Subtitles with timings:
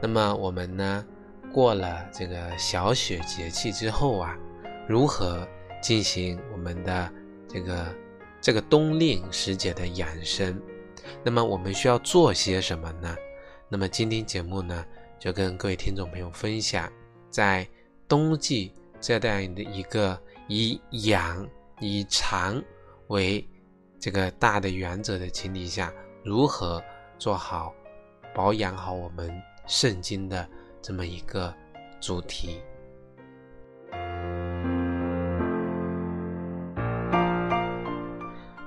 [0.00, 1.04] 那么我们呢，
[1.52, 4.36] 过了这个小雪节气之后啊，
[4.88, 5.46] 如何
[5.82, 7.12] 进行我们的
[7.48, 7.94] 这个
[8.40, 10.60] 这个冬令时节的养生？
[11.24, 13.14] 那么我们需要做些什么呢？
[13.68, 14.84] 那么今天节目呢，
[15.18, 16.90] 就跟各位听众朋友分享，
[17.30, 17.68] 在
[18.08, 21.48] 冬季这样的一个以养。
[21.82, 22.62] 以长
[23.06, 23.42] 为
[23.98, 25.90] 这个大的原则的前提下，
[26.22, 26.78] 如何
[27.18, 27.72] 做好
[28.34, 29.32] 保养好我们
[29.70, 30.44] 圣经的
[30.82, 31.54] 这么一个
[32.00, 32.60] 主题？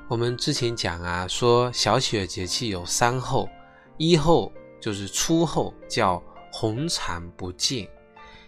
[0.08, 3.50] 我们之前讲啊，说小雪节气有三候，
[3.98, 7.86] 一候就是初候，叫红长不见，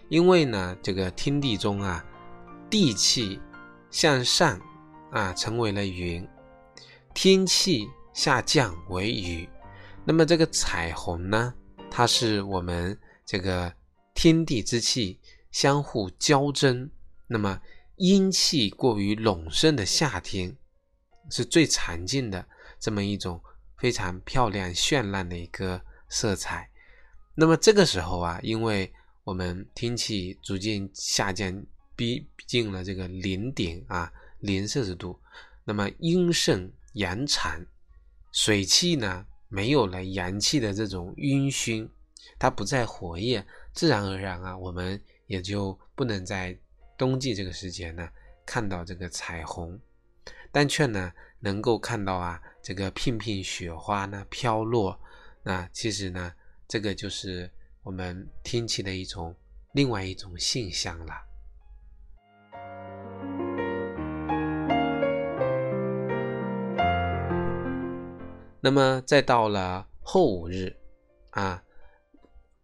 [0.08, 2.02] 因为呢，这个天地中啊，
[2.70, 3.38] 地气。
[3.88, 4.60] 向上
[5.10, 6.28] 啊，成为了云，
[7.14, 9.48] 天气下降为雨。
[10.04, 11.54] 那么这个彩虹呢，
[11.90, 13.72] 它是我们这个
[14.14, 15.20] 天地之气
[15.50, 16.90] 相互交争。
[17.26, 17.60] 那么
[17.96, 20.56] 阴气过于隆盛的夏天，
[21.30, 22.46] 是最常见的
[22.78, 23.40] 这么一种
[23.78, 26.70] 非常漂亮绚烂的一个色彩。
[27.34, 28.92] 那么这个时候啊，因为
[29.24, 31.64] 我们天气逐渐下降。
[31.98, 35.18] 逼近了这个零点啊，零摄氏度，
[35.64, 37.64] 那么阴盛阳长，
[38.32, 41.88] 水气呢没有了阳气的这种晕熏，
[42.38, 46.58] 它不再活跃，自然而然啊，我们也就不能在
[46.96, 48.08] 冬季这个时节呢
[48.44, 49.78] 看到这个彩虹，
[50.50, 54.98] 但却呢能够看到啊这个片片雪花呢飘落，
[55.42, 56.32] 那其实呢
[56.66, 57.50] 这个就是
[57.82, 59.34] 我们天气的一种
[59.72, 61.25] 另外一种现象了。
[68.66, 70.76] 那么再到了后五日，
[71.30, 71.62] 啊，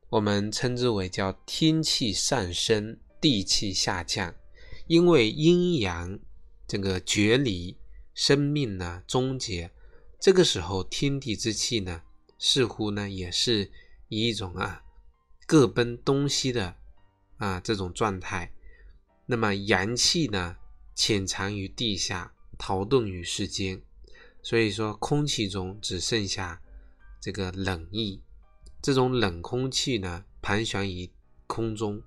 [0.09, 4.35] 我们称之为叫天气上升，地气下降，
[4.89, 6.19] 因为阴阳
[6.67, 7.79] 这个决离，
[8.15, 9.71] 生命呢终结，
[10.19, 12.03] 这个时候天地之气呢，
[12.37, 13.71] 似乎呢也是
[14.09, 14.83] 以一种啊
[15.47, 16.75] 各奔东西的
[17.37, 18.53] 啊这种状态，
[19.27, 20.57] 那么阳气呢
[20.97, 23.81] 潜藏于地下，逃遁于世间。
[24.43, 26.61] 所以说，空气中只剩下
[27.21, 28.21] 这个冷意，
[28.83, 31.09] 这种冷空气呢，盘旋于
[31.47, 32.03] 空中，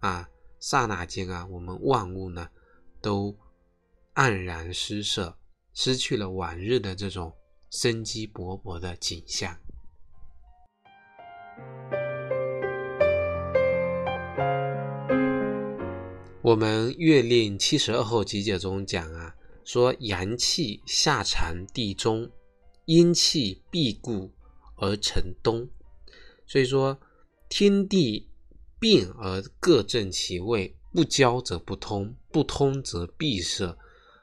[0.00, 0.28] 啊，
[0.60, 2.50] 刹那间啊，我们万物呢，
[3.00, 3.34] 都
[4.14, 5.38] 黯然失色，
[5.72, 7.34] 失去了往日的这种
[7.70, 9.58] 生机勃勃的景象。
[16.42, 19.34] 我们《月令七十二候集解》中讲啊。
[19.68, 22.30] 说阳气下藏地中，
[22.86, 24.32] 阴气闭固
[24.76, 25.68] 而成冬。
[26.46, 26.98] 所以说
[27.50, 28.30] 天地
[28.80, 33.76] 变而各正其位，不交则不通，不通则闭塞，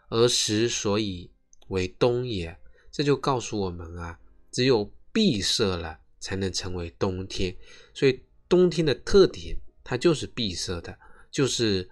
[0.10, 1.30] 而时所以
[1.68, 2.58] 为冬也。
[2.92, 4.20] 这就告诉我们啊，
[4.52, 7.56] 只有闭塞了，才能成为冬天。
[7.94, 8.20] 所以
[8.50, 10.98] 冬天的特点，它就是闭塞的，
[11.30, 11.88] 就是。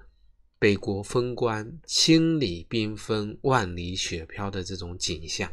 [0.63, 5.51] 北国风光，千里冰封，万里雪飘的这种景象。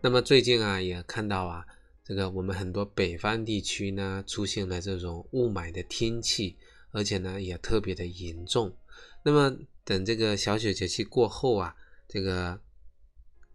[0.00, 1.66] 那么最近啊，也看到啊，
[2.04, 6.56] 这个我们很多北方地区呢，出现了这种雾霾的天气，
[6.92, 8.72] 而且呢，也特别的严重。
[9.24, 11.74] 那么等这个小雪节气过后啊，
[12.06, 12.60] 这个。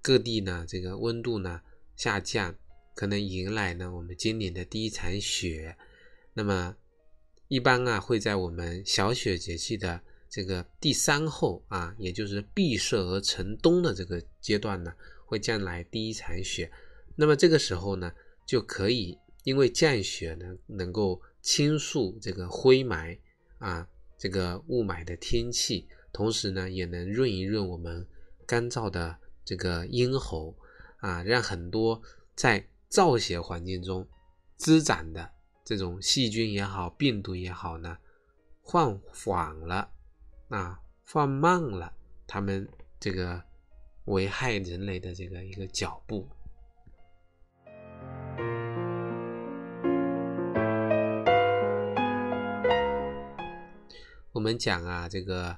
[0.01, 1.61] 各地呢，这个温度呢
[1.95, 2.55] 下降，
[2.95, 5.75] 可能迎来呢我们今年的第一场雪。
[6.33, 6.77] 那么
[7.49, 14.93] 一般啊会在我们小雪节气的这个第三后啊，也就是闭塞而成冬的这个阶段呢，
[15.25, 16.71] 会降来第一场雪。
[17.15, 18.13] 那么这个时候呢，
[18.45, 23.17] 就可以因为降雪呢能够倾诉这个灰霾
[23.57, 23.85] 啊，
[24.17, 28.07] 这个雾霾的天气，同时呢也能润一润我们
[28.45, 29.17] 干燥的。
[29.49, 30.55] 这个咽喉
[30.97, 31.99] 啊，让很多
[32.35, 34.07] 在造血环境中
[34.57, 35.27] 滋长的
[35.65, 37.97] 这种细菌也好、病毒也好呢，
[38.63, 39.89] 放缓了
[40.49, 41.91] 啊，放慢了
[42.27, 42.69] 他们
[42.99, 43.41] 这个
[44.05, 46.29] 危害人类的这个一个脚步。
[54.31, 55.57] 我们讲啊，这个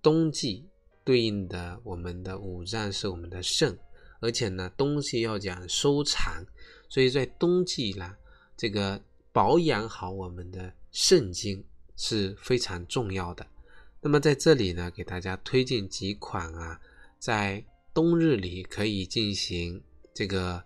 [0.00, 0.70] 冬季
[1.04, 3.78] 对应的我们的五脏是我们的肾，
[4.20, 6.44] 而且呢，冬季要讲收藏，
[6.88, 8.16] 所以在冬季呢，
[8.56, 9.02] 这个
[9.32, 11.64] 保养好我们的肾经
[11.96, 13.46] 是非常重要的。
[14.00, 16.80] 那么在这里呢，给大家推荐几款啊，
[17.18, 17.64] 在
[17.94, 19.82] 冬日里可以进行
[20.14, 20.62] 这个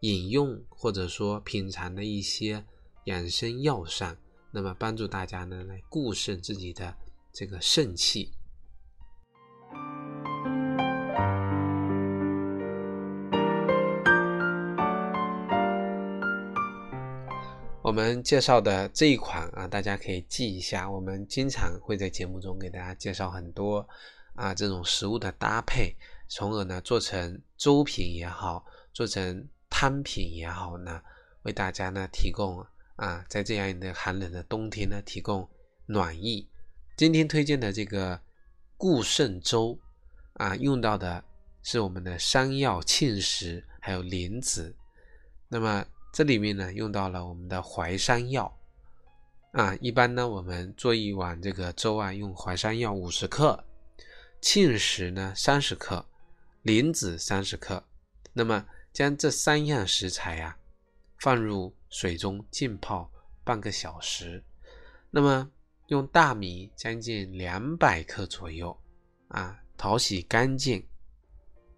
[0.00, 2.64] 饮用或者说品尝的一些
[3.04, 4.16] 养生药膳。
[4.50, 6.94] 那么帮助大家呢来固肾自己的
[7.32, 8.32] 这个肾气。
[17.82, 20.90] 我们介绍的这一款啊，大家可以记一下。
[20.90, 23.88] 我们经常会在节目中给大家介绍很多
[24.34, 25.96] 啊这种食物的搭配，
[26.28, 31.00] 从而呢做成粥品也好，做成汤品也好呢，
[31.42, 32.64] 为大家呢提供。
[32.96, 35.48] 啊，在这样一个寒冷的冬天呢，提供
[35.86, 36.48] 暖意。
[36.96, 38.20] 今天推荐的这个
[38.78, 39.78] 固肾粥
[40.34, 41.22] 啊，用到的
[41.62, 44.74] 是我们的山药、芡实还有莲子。
[45.48, 48.50] 那么这里面呢，用到了我们的淮山药
[49.52, 49.76] 啊。
[49.82, 53.62] 一般呢，我们做一碗这个粥啊，用淮山药五十克，
[54.40, 56.06] 芡实呢三十克，
[56.62, 57.84] 莲子三十克。
[58.32, 58.64] 那么
[58.94, 60.56] 将这三样食材啊。
[61.20, 63.10] 放入水中浸泡
[63.42, 64.40] 半个小时，
[65.10, 65.50] 那么
[65.88, 68.78] 用大米将近两百克左右
[69.28, 70.86] 啊，淘洗干净，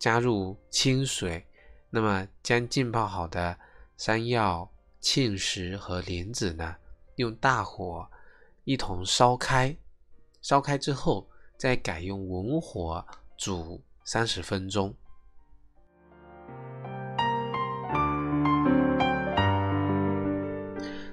[0.01, 1.47] 加入清水，
[1.91, 3.57] 那么将浸泡好的
[3.97, 4.69] 山药、
[5.01, 6.75] 芡实和莲子呢，
[7.15, 8.05] 用大火
[8.65, 9.77] 一同烧开，
[10.43, 13.07] 烧开之后再改用文火
[13.37, 14.93] 煮三十分钟。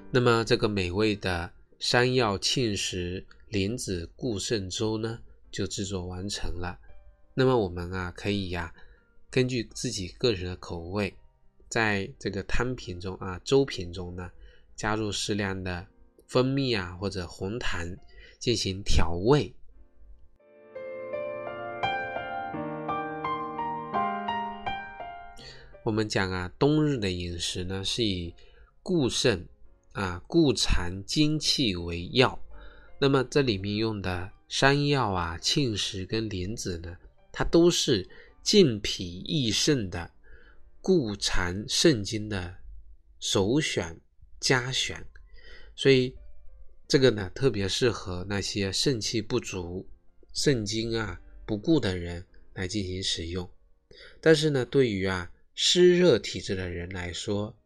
[0.09, 5.19] 那么这个美味的山药沁石莲子固肾粥呢，
[5.51, 6.79] 就制作完成了。
[7.35, 8.73] 那么我们啊，可以呀，
[9.29, 11.15] 根据自己个人的口味，
[11.69, 14.31] 在这个汤品中啊，粥品中呢，
[14.75, 15.85] 加入适量的
[16.25, 17.95] 蜂蜜啊或者红糖
[18.39, 19.53] 进行调味。
[25.83, 28.33] 我们讲啊，冬日的饮食呢，是以
[28.81, 29.47] 固肾。
[29.97, 32.39] 啊，固藏精气为药。
[32.99, 36.95] 那么这里面用的山药啊、沁石跟莲子呢，
[37.31, 38.07] 它都是
[38.43, 40.11] 健脾益肾的
[40.81, 42.57] 固藏肾精的
[43.19, 43.99] 首选
[44.39, 45.03] 佳选。
[45.75, 46.15] 所以
[46.87, 49.89] 这个呢，特别适合那些肾气不足、
[50.31, 52.23] 肾精啊不固的人
[52.53, 53.49] 来进行使用。
[54.21, 57.57] 但是呢，对于啊湿热体质的人来说，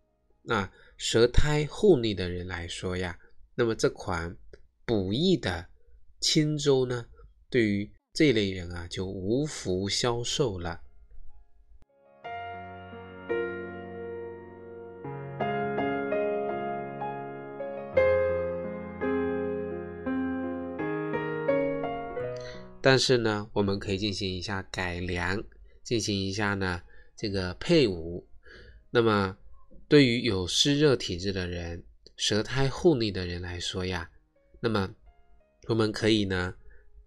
[0.43, 0.71] 那。
[1.03, 3.17] 舌苔厚腻的人来说呀，
[3.55, 4.37] 那么这款
[4.85, 5.67] 补益的
[6.19, 7.07] 清粥呢，
[7.49, 10.79] 对于这类人啊就无福消受了。
[22.79, 25.43] 但是呢，我们可以进行一下改良，
[25.83, 26.83] 进行一下呢
[27.15, 28.27] 这个配伍，
[28.91, 29.35] 那么。
[29.91, 31.83] 对于有湿热体质的人、
[32.15, 34.09] 舌苔厚腻的人来说呀，
[34.61, 34.95] 那么
[35.67, 36.55] 我们可以呢，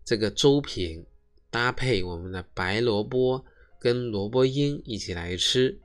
[0.04, 1.06] 这个粥品
[1.48, 3.42] 搭配我们的白萝卜
[3.80, 5.80] 跟萝卜缨一起来吃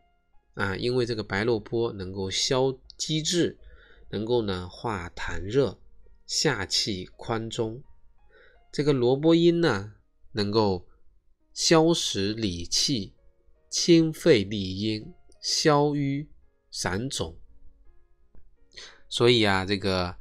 [0.55, 3.57] 啊，因为这个白萝卜能够消积滞，
[4.09, 5.79] 能够呢化痰热、
[6.25, 7.81] 下气宽中；
[8.73, 9.93] 这个萝卜缨呢，
[10.33, 10.85] 能够
[11.53, 13.13] 消食理气、
[13.69, 16.27] 清肺利阴、消瘀。
[16.71, 17.35] 散肿，
[19.07, 20.15] 所以啊，这个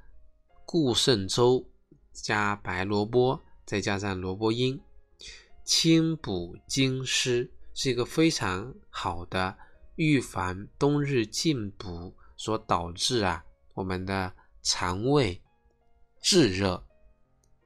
[0.64, 1.68] 固肾粥
[2.12, 4.80] 加白萝卜，再加上萝卜缨，
[5.64, 9.56] 清补津湿，是一个非常好的
[9.96, 15.42] 预防冬日进补所导致啊我们的肠胃
[16.20, 16.84] 炙热、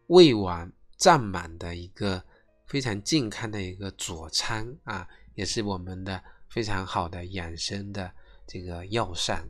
[0.09, 2.25] 胃脘胀满的一个
[2.67, 8.13] 非常健康的一个佐餐啊，也是我们的非常好的养生的。
[8.47, 9.49] 这个药膳，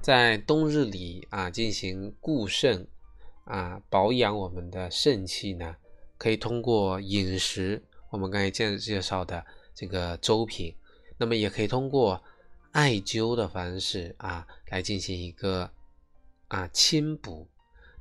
[0.00, 2.86] 在冬日里啊进行固肾
[3.44, 5.76] 啊保养我们的肾气呢，
[6.16, 10.74] 可以通过饮食，我们刚才介介绍的这个粥品，
[11.18, 12.22] 那么也可以通过
[12.70, 15.70] 艾灸的方式啊来进行一个
[16.48, 17.46] 啊清补。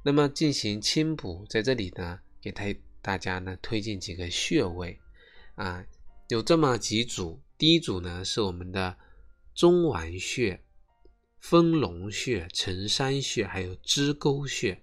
[0.03, 2.63] 那么进行清补，在这里呢，给大
[3.01, 4.99] 大家呢推荐几个穴位
[5.55, 5.85] 啊，
[6.29, 7.41] 有这么几组。
[7.57, 8.97] 第一组呢是我们的
[9.53, 10.63] 中脘穴、
[11.39, 14.81] 丰隆穴、承山穴，还有支沟穴。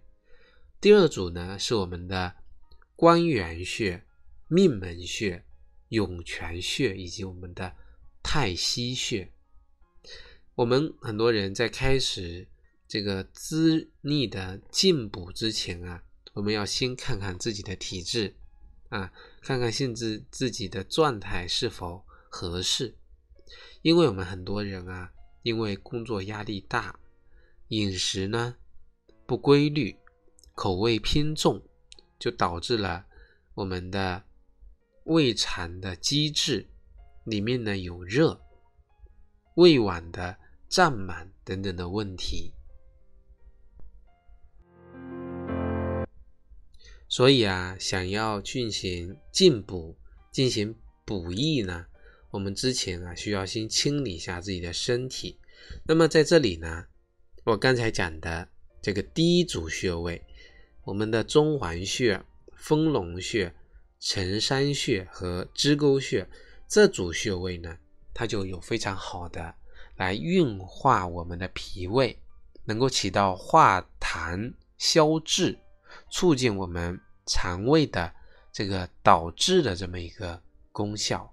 [0.80, 2.34] 第二组呢是我们的
[2.94, 4.04] 关元穴、
[4.48, 5.44] 命门穴。
[5.90, 7.74] 涌泉穴以及我们的
[8.22, 9.32] 太溪穴，
[10.54, 12.46] 我们很多人在开始
[12.88, 16.02] 这个滋腻的进补之前啊，
[16.32, 18.34] 我们要先看看自己的体质
[18.88, 22.96] 啊，看看现在自己的状态是否合适。
[23.82, 26.98] 因为我们很多人啊，因为工作压力大，
[27.68, 28.56] 饮食呢
[29.26, 29.96] 不规律，
[30.54, 31.62] 口味偏重，
[32.18, 33.06] 就导致了
[33.54, 34.24] 我们的。
[35.04, 36.68] 胃肠的机制
[37.24, 38.42] 里面呢有热、
[39.54, 40.36] 胃脘的
[40.68, 42.52] 胀满等等的问题，
[47.18, 49.98] 所以啊，想要进行进补、
[50.30, 50.72] 进行
[51.04, 51.84] 补益呢，
[52.30, 55.36] 我们之前啊需要先清理一下自己的身体。
[55.82, 56.86] 那么在这里呢，
[57.42, 58.48] 我刚才讲的
[58.80, 60.24] 这个第一组穴位，
[60.84, 63.52] 我们的中脘穴、丰隆穴。
[63.98, 66.24] 承山穴和支沟穴
[66.68, 67.78] 这组穴位呢，
[68.14, 69.52] 它就有非常好的
[69.96, 72.16] 来运化我们的脾胃，
[72.64, 75.58] 能够起到化痰消滞、
[76.12, 78.12] 促进我们肠胃的
[78.50, 80.42] 这个导滞的这么一个
[80.72, 81.32] 功效。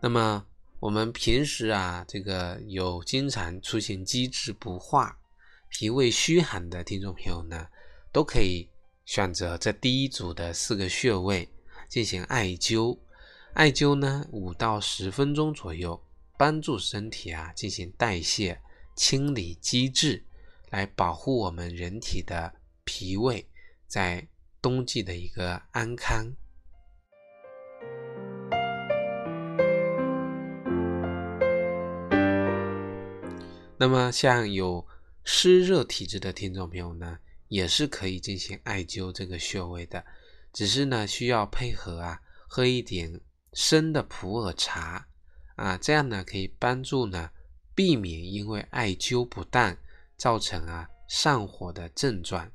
[0.00, 0.46] 那么
[0.80, 5.18] 我们平时啊，这个有经常出现积滞不化。
[5.70, 7.66] 脾胃虚寒的听众朋友呢，
[8.10, 8.70] 都可以
[9.04, 11.46] 选择这第一组的四个穴位
[11.88, 12.96] 进行艾灸。
[13.52, 16.00] 艾灸呢，五到十分钟左右，
[16.38, 18.58] 帮助身体啊进行代谢、
[18.98, 20.24] 清理积滞，
[20.70, 22.52] 来保护我们人体的
[22.84, 23.48] 脾胃
[23.86, 24.26] 在
[24.60, 26.30] 冬季的一个安康。
[33.78, 34.84] 那么像有。
[35.30, 40.02] 湿热体质的听众朋友呢，也是可以进行艾灸这个穴位的，
[40.54, 43.20] 只是呢需要配合啊喝一点
[43.52, 45.06] 生的普洱茶
[45.56, 47.28] 啊，这样呢可以帮助呢
[47.78, 49.76] 避免因为艾灸不当
[50.16, 52.50] 造成啊上火的症状。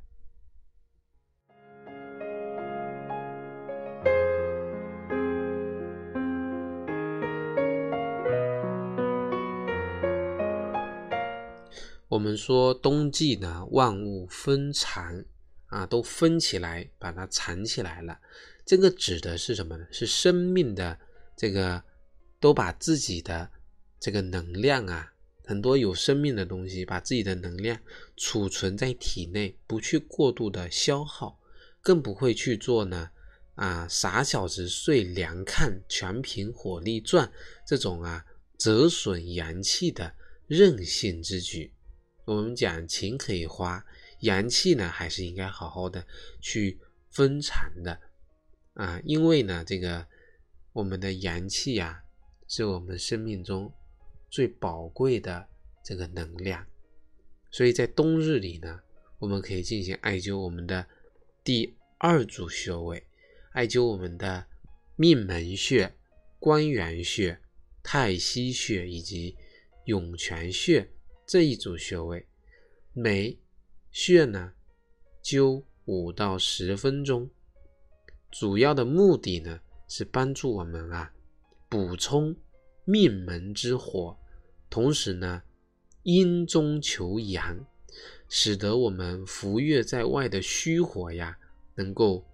[12.10, 15.24] 我们说冬季呢，万物封藏
[15.68, 18.20] 啊，都封起来，把它藏起来了。
[18.66, 19.88] 这个指的是什么呢？
[19.90, 21.00] 是生命的
[21.38, 21.82] 这个
[22.42, 23.50] 都把自己的
[24.02, 25.13] 这个能量啊，
[25.46, 27.80] 很多有生命的东西，把自己的能量
[28.16, 31.40] 储存在体内，不去过度的消耗，
[31.82, 33.10] 更不会去做呢
[33.56, 37.32] 啊傻小子睡凉炕，全凭火力壮
[37.68, 38.26] 这种啊
[38.58, 40.16] 折损阳气的
[40.48, 41.74] 任性之举。
[42.26, 43.86] 我们讲钱可以花，
[44.22, 46.08] 阳气呢还是应该好好的
[46.40, 46.80] 去
[47.12, 48.00] 分藏的
[48.76, 50.08] 啊，因为呢，这个
[50.72, 52.02] 我们的阳气呀，
[52.48, 53.72] 是我们生命中
[54.34, 55.48] 最宝贵的
[55.84, 56.66] 这个能量，
[57.52, 58.82] 所以在冬日里呢，
[59.20, 60.88] 我们可以进行艾灸我们的
[61.44, 63.06] 第二组穴位，
[63.52, 64.48] 艾灸我们的
[64.96, 65.94] 命门穴、
[66.40, 67.40] 关元穴、
[67.84, 69.38] 太溪穴以及
[69.86, 70.90] 涌泉穴。
[71.28, 72.26] 这一组穴位，
[72.92, 73.38] 每
[73.92, 74.54] 穴呢
[75.24, 77.30] 灸五到十分钟，
[78.32, 81.14] 主要的目的呢是帮助我们啊
[81.70, 82.36] 补充
[82.84, 84.18] 命门之火，
[84.74, 85.44] 同时呢
[86.02, 87.64] 阴中求阳，
[88.28, 91.38] 使得我们浮跃在外的虚火呀
[91.76, 92.26] 能够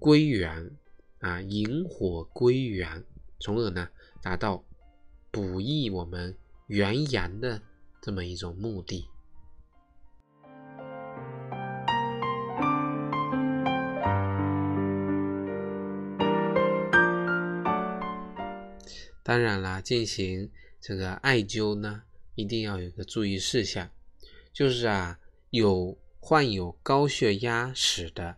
[0.00, 0.72] 归元
[1.20, 3.04] 啊引火归元，
[3.38, 3.88] 从而呢
[4.20, 4.64] 达到
[5.30, 6.36] 补益我们
[6.66, 7.62] 元阳的。
[8.02, 9.08] 这么一种目的。
[19.22, 20.50] 当然啦，进行
[20.86, 22.02] 这个艾灸呢，
[22.34, 23.90] 一定要有一个注意事项，
[24.52, 28.36] 就是啊，有患有高血压史的，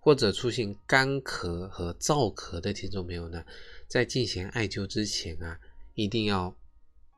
[0.00, 3.44] 或者出现干咳和燥咳的听众朋友呢，
[3.86, 5.60] 在进行艾灸之前啊，
[5.92, 6.56] 一定要。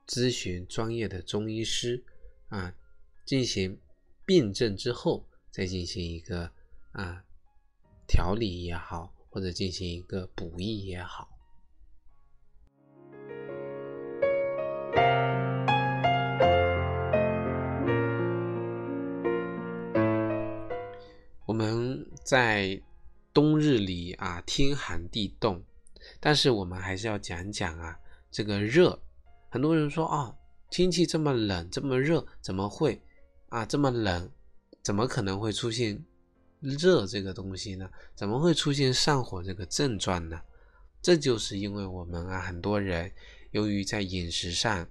[0.09, 2.03] 咨询专业的中医师
[2.49, 2.75] 啊，
[3.27, 3.79] 进行
[4.25, 6.51] 病症之后，再进行一个
[6.93, 7.23] 啊
[8.07, 11.38] 调理也好，或者进行一个补益也好。
[22.29, 22.79] 在
[23.33, 25.65] 冬日里啊，天寒地冻，
[26.21, 27.99] 但是我们还是要讲讲啊，
[28.31, 29.01] 这个热。
[29.49, 30.37] 很多人说啊，
[30.69, 33.01] 天气这么冷，这么热，怎么会
[33.49, 34.31] 啊这么冷？
[34.83, 36.05] 怎么可能会出现
[36.61, 37.89] 热这个东西呢？
[38.15, 40.39] 怎么会出现上火这个症状呢？
[41.01, 43.11] 这就是因为我们啊，很多人
[43.53, 44.87] 由于在饮食上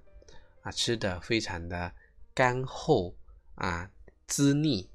[0.62, 1.92] 啊吃的非常的
[2.34, 3.14] 干厚
[3.54, 3.88] 啊
[4.26, 4.90] 滋腻。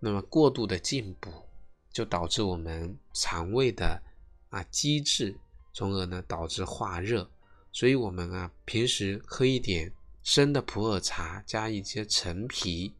[0.00, 1.30] 那么过度的进补，
[1.94, 4.02] 就导致我们肠胃的
[4.50, 5.34] 啊积滞，
[5.72, 7.30] 从而呢导致化热。
[7.72, 9.90] 所以，我们啊平时喝一点
[10.22, 12.92] 生的普洱茶，加一些陈皮，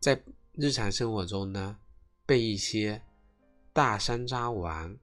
[0.00, 0.20] 在
[0.54, 1.76] 日常生活中呢
[2.24, 3.02] 备一些
[3.74, 4.96] 大山楂丸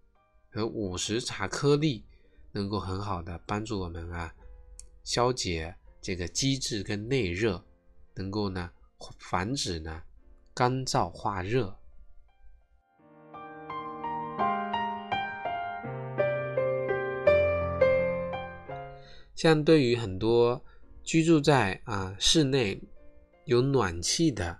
[0.49, 2.03] 和五十茶颗粒，
[2.51, 4.33] 能够很好的帮助我们啊
[5.03, 7.63] 消解这个积滞跟内热，
[8.15, 8.71] 能够呢
[9.19, 10.01] 防止呢。
[10.53, 11.79] 干燥化热，
[19.35, 20.63] 像对于很多
[21.03, 22.81] 居住在啊室内
[23.45, 24.59] 有暖气的，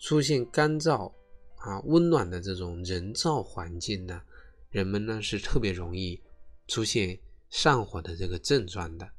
[0.00, 1.12] 出现干燥
[1.56, 4.22] 啊温暖的这种人造环境呢，
[4.70, 6.20] 人们呢是特别容易
[6.66, 7.18] 出现
[7.50, 9.10] 上火的这个症状的。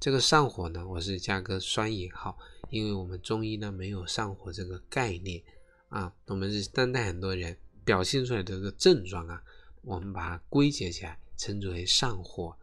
[0.00, 2.36] 这个上火呢，我是加个双引号。
[2.68, 5.40] 因为我们中医呢没有上火这个概念
[5.88, 9.40] 啊，我们是当代很多人表现出来的这个症状啊，
[9.82, 12.58] 我们把它归结起来称之为上火。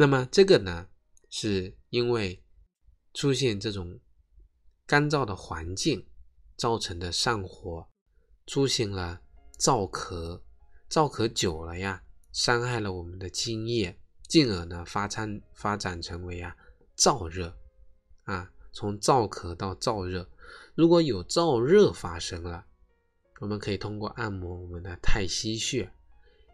[0.00, 0.88] 那么这个呢，
[1.28, 2.42] 是因为
[3.12, 4.00] 出现这种
[4.86, 6.08] 干燥的环境
[6.56, 7.86] 造成的上火，
[8.46, 9.20] 出现了
[9.58, 10.40] 燥咳，
[10.88, 16.56] 燥咳久了呀，伤害了我们的津液，进而呢发展发展成为啊
[16.96, 17.54] 燥热
[18.22, 18.50] 啊。
[18.72, 20.30] 从燥咳到燥热，
[20.74, 22.64] 如果有燥热发生了，
[23.40, 25.92] 我们可以通过按摩我们的太溪穴，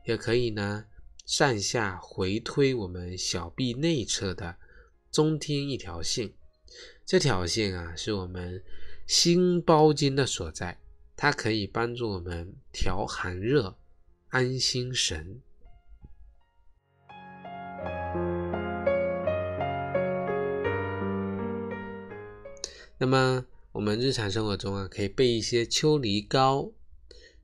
[0.04, 0.86] 也可以呢
[1.26, 4.56] 上下回推我们小臂内侧的
[5.10, 6.32] 中天一条线。
[7.04, 8.62] 这条线啊是我们
[9.08, 10.78] 心包经的所在，
[11.16, 13.76] 它可以帮助我们调寒热、
[14.28, 15.40] 安心神。
[22.98, 26.70] 那么我们日常生活中啊，可以备一些秋梨膏、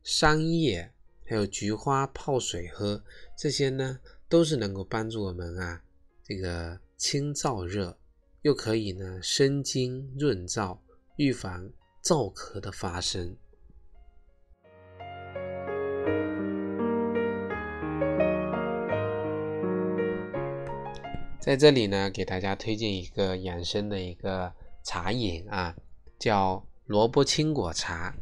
[0.05, 0.93] 桑叶，
[1.25, 3.03] 还有菊花泡水喝，
[3.37, 5.83] 这些呢都是能够帮助我们啊
[6.23, 7.97] 这个清燥热，
[8.43, 10.79] 又可以呢生津润燥，
[11.17, 11.71] 预防
[12.03, 13.37] 燥咳的发生。
[21.39, 24.53] 在这里呢，给大家推荐一个养生的一个。
[24.85, 25.77] 茶饮啊，
[26.19, 28.13] 叫萝卜青果茶，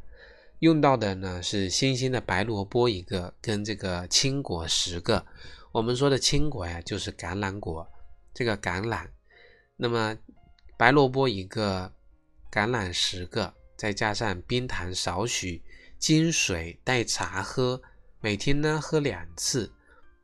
[0.60, 5.24] 用到的呢是新鲜的白萝卜一个，跟这个青果十个。
[5.72, 7.90] 我们说的青果呀，就是橄榄果，
[8.34, 9.08] 这个橄榄。
[9.76, 10.14] 那么
[10.76, 11.90] 白萝卜一个，
[12.52, 15.62] 橄榄十个，再加上冰糖少许，
[15.98, 17.80] 金水代茶喝，
[18.20, 19.72] 每天呢喝两次，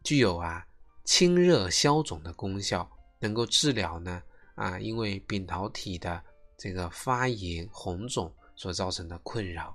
[0.04, 0.66] 具有啊
[1.04, 2.86] 清热消肿的功效，
[3.20, 4.22] 能够治疗呢。
[4.56, 6.22] 啊，因为扁桃体的
[6.58, 9.74] 这个发炎红肿所造成的困扰。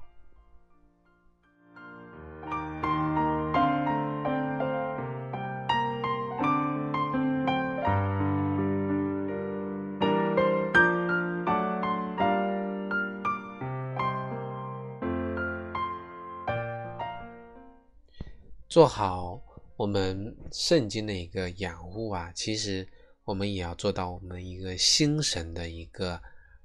[18.71, 19.43] 做好
[19.75, 22.87] 我们肾经的一个养护啊，其实。
[23.23, 26.19] 我们也要做到我们一个心神的一个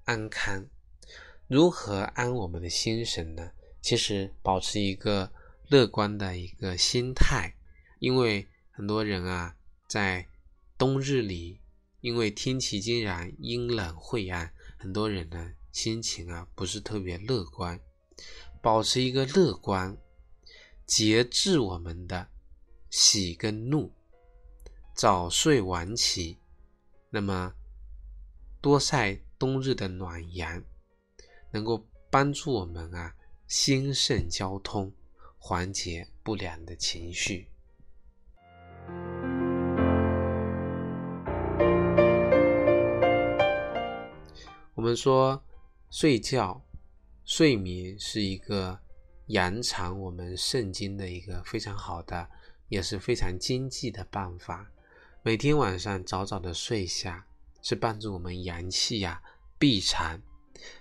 [0.04, 0.66] 安康。
[1.46, 3.50] 如何安我们的心神呢？
[3.82, 5.30] 其实保持一个
[5.68, 7.54] 乐观的一个心态，
[8.00, 9.54] 因为很多人啊，
[9.86, 10.26] 在
[10.78, 11.60] 冬日里，
[12.00, 17.78] 因为天气竟然阴冷晦暗，很多人呢心情啊不是特别乐观。
[18.62, 19.96] 保持一个乐观，
[20.86, 22.28] 节制我们的
[22.90, 23.90] 喜跟怒，
[24.94, 26.38] 早睡晚起。
[27.10, 27.52] 那么，
[28.60, 30.62] 多晒冬日的暖阳，
[31.50, 33.16] 能够帮助我们啊
[33.48, 34.92] 心肾交通，
[35.38, 37.48] 缓解不良的情绪。
[44.74, 45.42] 我们说，
[45.90, 46.64] 睡觉、
[47.24, 48.78] 睡眠是一个
[49.26, 52.28] 延长我们肾经的一个非常好的
[52.68, 54.70] 也是非常经济的办法。
[55.22, 57.26] 每天晚上早早的睡下，
[57.60, 59.20] 是帮助我们阳气呀
[59.58, 60.20] 闭藏；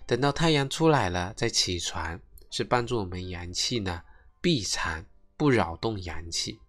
[0.05, 2.19] 等到太阳出来了再起床，
[2.51, 4.03] 是帮助我们阳气呢
[4.39, 5.03] 闭藏，
[5.35, 6.59] 不扰动阳气。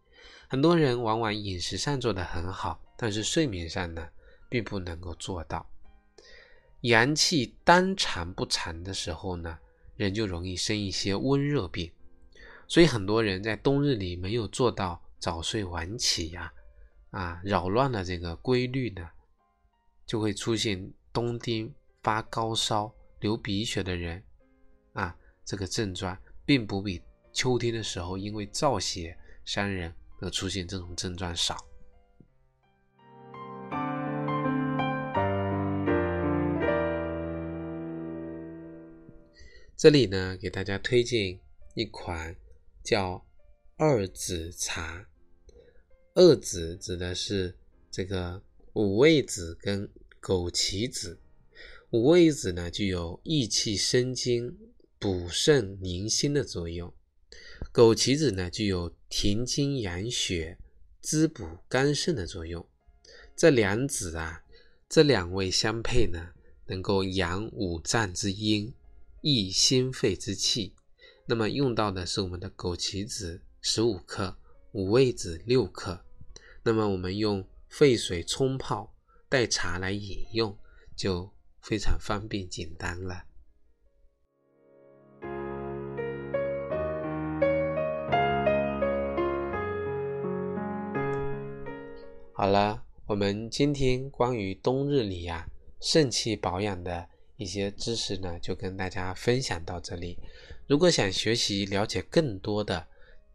[0.49, 4.09] 很多人往往饮食上做得很好，但是睡眠上呢
[4.49, 5.69] 并不能够做到。
[6.83, 9.59] 阳气当藏不藏的时候呢，
[9.97, 11.91] 人就容易生一些温热病。
[12.69, 16.53] 所以很多人在冬日里没有做到早睡晚起呀。
[17.11, 19.09] 啊，扰乱了这个规律呢，
[20.05, 24.23] 就会出现冬天发高烧、流鼻血的人
[24.93, 27.01] 啊，这个症状并不比
[27.33, 31.57] 秋天的时候因为燥邪伤人而出现这种症状少。
[39.87, 41.39] 这里呢，给大家推荐
[41.75, 42.35] 一款
[42.83, 43.25] 叫
[43.77, 45.09] 二子茶。
[46.13, 47.57] 二子指的是
[47.89, 49.89] 这个五味子跟
[50.21, 51.21] 枸杞子。
[51.91, 54.59] 五味子呢，具有益气生津、
[54.99, 56.93] 补肾宁心的作用；
[57.73, 60.59] 枸杞子呢，具有填精养血、
[61.01, 62.67] 滋补肝肾的作用。
[63.37, 64.43] 这两子啊，
[64.89, 66.31] 这两味相配呢，
[66.67, 68.75] 能够养五脏之阴，
[69.29, 70.73] 益心肺之气。
[71.27, 74.39] 那么用到的是我们的枸杞子十五克，
[74.71, 76.05] 五味子六克。
[76.63, 78.95] 那么我们用沸水冲泡
[79.29, 80.57] 代茶来饮用，
[80.95, 81.29] 就
[81.61, 83.25] 非常方便简单了。
[92.33, 95.49] 好了，我们今天关于冬日里呀
[95.81, 100.19] 肾气保养的一些知识呢，就跟大家分享到这里。
[100.67, 102.87] 如果想学习了解更多的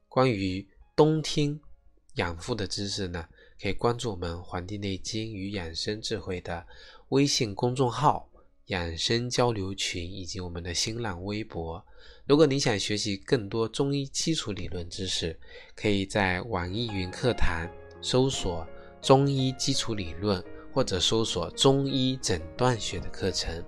[0.08, 1.60] 关于冬天，
[2.16, 3.28] 养护的知识呢，
[3.62, 6.66] 可以关注我们《黄帝内经与养生智慧》的
[7.10, 8.30] 微信公众号、
[8.66, 11.84] 养生交流群以及我们的新浪微博。
[12.26, 15.38] 如果你想学习更多中医基础理论知识，
[15.76, 17.70] 可以在网易云课堂
[18.02, 18.68] 搜索
[19.02, 23.64] “中医基础理论”或者搜索“中医诊断学”的课程。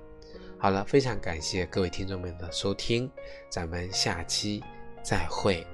[0.63, 3.11] 好了，非常感谢各位听众们的收听，
[3.49, 4.63] 咱们下期
[5.03, 5.67] 再会。